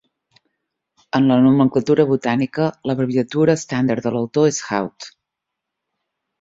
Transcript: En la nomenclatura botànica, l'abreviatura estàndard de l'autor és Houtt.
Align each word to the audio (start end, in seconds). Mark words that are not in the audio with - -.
En 1.19 1.27
la 1.31 1.37
nomenclatura 1.47 2.07
botànica, 2.13 2.71
l'abreviatura 2.91 3.59
estàndard 3.63 4.09
de 4.09 4.17
l'autor 4.17 4.51
és 4.55 4.65
Houtt. 4.73 5.13